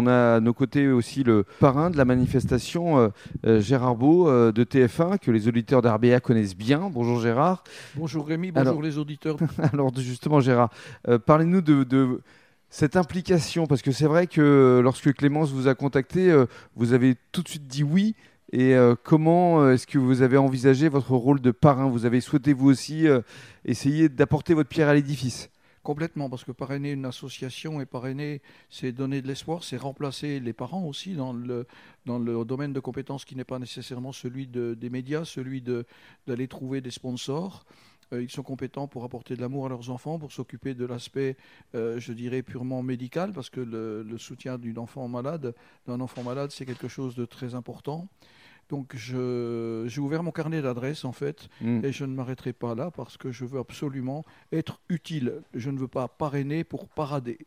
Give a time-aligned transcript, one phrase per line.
[0.00, 3.08] On a à nos côtés aussi le parrain de la manifestation, euh,
[3.44, 6.88] euh, Gérard Beau euh, de TF1, que les auditeurs d'RBA connaissent bien.
[6.88, 7.64] Bonjour Gérard.
[7.96, 9.36] Bonjour Rémi, bonjour Alors- les auditeurs.
[9.72, 10.70] Alors justement Gérard,
[11.08, 12.20] euh, parlez-nous de, de
[12.70, 16.32] cette implication, parce que c'est vrai que lorsque Clémence vous a contacté,
[16.76, 18.14] vous avez tout de suite dit oui.
[18.52, 21.88] Et euh, comment est-ce que vous avez envisagé votre rôle de parrain?
[21.90, 23.20] Vous avez souhaité vous aussi euh,
[23.64, 25.50] essayer d'apporter votre pierre à l'édifice?
[25.82, 30.52] Complètement, parce que parrainer une association et parrainer, c'est donner de l'espoir, c'est remplacer les
[30.52, 31.66] parents aussi dans le,
[32.04, 36.48] dans le domaine de compétences qui n'est pas nécessairement celui de- des médias, celui d'aller
[36.48, 37.64] trouver des sponsors.
[38.12, 41.36] Euh, ils sont compétents pour apporter de l'amour à leurs enfants, pour s'occuper de l'aspect,
[41.74, 45.54] euh, je dirais, purement médical, parce que le, le soutien d'une enfant malade,
[45.86, 48.08] d'un enfant malade, c'est quelque chose de très important.
[48.68, 51.84] Donc j'ai ouvert mon carnet d'adresses en fait Mm.
[51.84, 55.40] et je ne m'arrêterai pas là parce que je veux absolument être utile.
[55.54, 57.38] Je ne veux pas parrainer pour parader.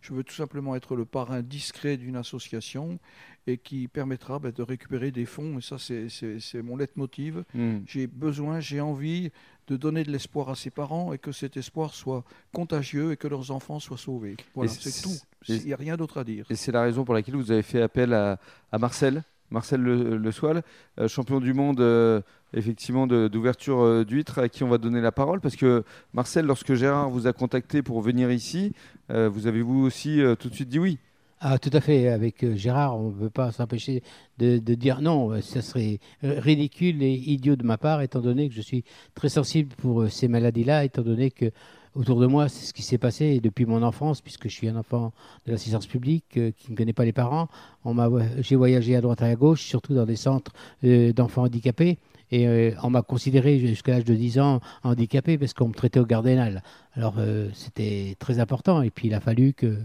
[0.00, 2.98] Je veux tout simplement être le parrain discret d'une association
[3.46, 5.58] et qui permettra ben, de récupérer des fonds.
[5.58, 7.44] Et ça, c'est- mon leitmotiv.
[7.54, 7.78] Mm.
[7.86, 9.30] J'ai besoin, j'ai envie
[9.66, 13.28] de donner de l'espoir à ses parents et que cet espoir soit contagieux et que
[13.28, 14.36] leurs enfants soient sauvés.
[14.54, 15.14] Voilà, c'est tout.
[15.48, 16.46] Il n'y a rien d'autre à dire.
[16.50, 18.38] Et c'est la raison pour laquelle vous avez fait appel à,
[18.72, 20.62] à Marcel, Marcel Le, Soil,
[20.98, 22.20] euh, champion du monde euh,
[22.54, 25.40] effectivement d'ouverture euh, d'huîtres, à qui on va donner la parole.
[25.40, 25.84] Parce que
[26.14, 28.72] Marcel, lorsque Gérard vous a contacté pour venir ici,
[29.08, 30.98] vous avez vous aussi tout de suite dit oui.
[31.40, 32.08] Ah, tout à fait.
[32.08, 34.02] Avec Gérard, on ne peut pas s'empêcher
[34.38, 35.40] de, de dire non.
[35.40, 39.74] Ça serait ridicule et idiot de ma part, étant donné que je suis très sensible
[39.76, 41.50] pour ces maladies-là, étant donné que
[41.94, 44.76] autour de moi, c'est ce qui s'est passé depuis mon enfance, puisque je suis un
[44.76, 45.12] enfant
[45.46, 47.48] de l'assistance publique euh, qui ne connaît pas les parents.
[47.84, 50.52] On m'a, j'ai voyagé à droite et à gauche, surtout dans des centres
[50.84, 51.98] euh, d'enfants handicapés.
[52.32, 55.98] Et euh, on m'a considéré jusqu'à l'âge de 10 ans handicapé parce qu'on me traitait
[55.98, 56.62] au gardénal.
[56.94, 57.16] Alors
[57.54, 58.82] c'était très important.
[58.82, 59.76] Et puis il a fallu que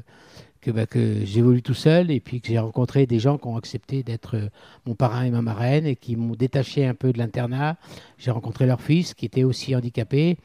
[0.62, 3.56] que, bah, que j'évolue tout seul et puis que j'ai rencontré des gens qui ont
[3.56, 4.50] accepté d'être
[4.88, 7.78] mon parrain et ma marraine et qui m'ont détaché un peu de l'internat.
[8.18, 10.38] J'ai rencontré leur fils qui était aussi handicapé.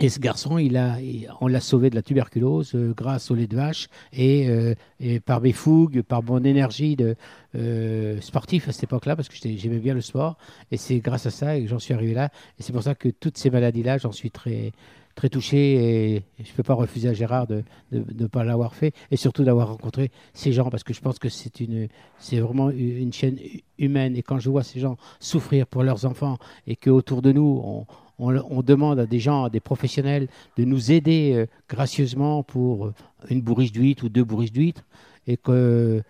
[0.00, 0.98] Et ce garçon, il a,
[1.40, 5.20] on l'a sauvé de la tuberculose euh, grâce au lait de vache et, euh, et
[5.20, 7.14] par mes fougues, par mon énergie de
[7.54, 10.36] euh, sportif à cette époque-là, parce que j'aimais bien le sport.
[10.72, 12.30] Et c'est grâce à ça que j'en suis arrivé là.
[12.58, 14.72] Et c'est pour ça que toutes ces maladies-là, j'en suis très,
[15.14, 16.14] très touché.
[16.16, 17.62] Et je ne peux pas refuser à Gérard de
[17.92, 21.28] ne pas l'avoir fait et surtout d'avoir rencontré ces gens parce que je pense que
[21.28, 26.04] c'est vraiment une chaîne hu- humaine et quand je vois ces gens souffrir pour leurs
[26.04, 27.86] enfants et que autour de nous on,
[28.18, 32.86] on, on demande à des gens à des professionnels de nous aider euh, gracieusement pour
[32.86, 32.94] euh,
[33.30, 34.84] une bourriche d'huîtres ou deux bourriches d'huîtres
[35.26, 36.02] et que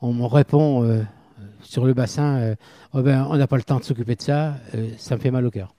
[0.00, 1.02] on me répond euh,
[1.62, 2.54] sur le bassin euh,
[2.92, 5.30] Oh ben, on n'a pas le temps de s'occuper de ça euh, ça me fait
[5.30, 5.74] mal au cœur.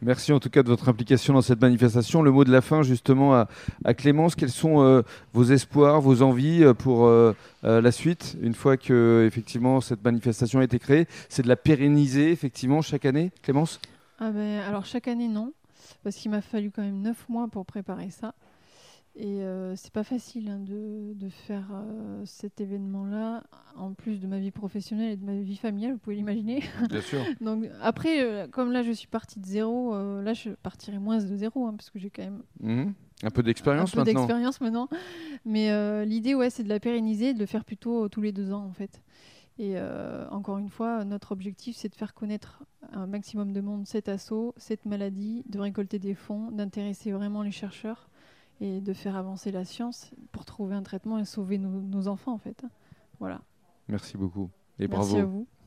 [0.00, 2.22] Merci en tout cas de votre implication dans cette manifestation.
[2.22, 3.34] Le mot de la fin justement
[3.84, 5.02] à, Clémence, quels sont euh,
[5.32, 10.04] vos espoirs, vos envies euh, pour euh, euh, la suite une fois que effectivement cette
[10.04, 11.08] manifestation a été créée?
[11.28, 13.80] C'est de la pérenniser effectivement chaque année, Clémence?
[14.18, 15.52] Ah ben, alors chaque année non,
[16.02, 18.34] parce qu'il m'a fallu quand même neuf mois pour préparer ça.
[19.20, 23.42] Et euh, c'est pas facile hein, de, de faire euh, cet événement-là,
[23.74, 26.62] en plus de ma vie professionnelle et de ma vie familiale, vous pouvez l'imaginer.
[26.88, 27.18] Bien sûr.
[27.40, 31.18] Donc après, euh, comme là je suis partie de zéro, euh, là je partirai moins
[31.18, 32.94] de zéro, hein, parce que j'ai quand même Mhm.
[33.24, 34.20] Un peu d'expérience un peu maintenant.
[34.20, 34.88] d'expérience maintenant.
[35.44, 38.64] Mais l'idée, ouais, c'est de la pérenniser, de le faire plutôt tous les deux ans,
[38.64, 39.02] en fait.
[39.58, 39.74] Et
[40.30, 42.62] encore une fois, notre objectif, c'est de faire connaître
[42.92, 47.50] un maximum de monde cet assaut, cette maladie, de récolter des fonds, d'intéresser vraiment les
[47.50, 48.08] chercheurs
[48.60, 52.32] et de faire avancer la science pour trouver un traitement et sauver nos, nos enfants,
[52.32, 52.64] en fait.
[53.20, 53.40] Voilà.
[53.88, 55.16] Merci beaucoup et Merci bravo.
[55.18, 55.48] à vous.